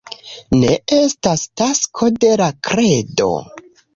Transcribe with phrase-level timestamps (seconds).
[0.61, 0.69] Ne
[0.99, 3.29] estas tasko de la kredo.